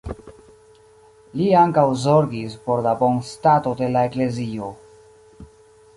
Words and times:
Li 1.41 1.49
ankaŭ 1.65 1.83
zorgis 2.05 2.57
por 2.69 2.83
la 2.89 2.97
bonstato 3.05 3.77
de 3.83 3.93
la 3.97 4.07
eklezio. 4.11 4.75